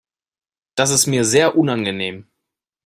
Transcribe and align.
Das 0.73 0.89
ist 0.89 1.05
mir 1.05 1.23
sehr 1.25 1.55
unangenehm. 1.55 2.25